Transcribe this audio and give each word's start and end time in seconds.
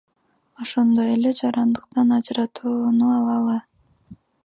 Ошондой 0.63 1.11
эле 1.17 1.35
жарандыктан 1.41 2.17
ажыратууну 2.19 3.15
алалы. 3.21 3.59